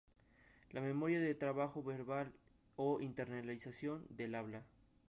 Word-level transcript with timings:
La 0.71 0.81
memoria 0.81 1.19
de 1.21 1.35
trabajo 1.35 1.83
verbal 1.83 2.33
o 2.75 3.01
internalización 3.01 4.03
del 4.09 4.33
habla. 4.33 4.65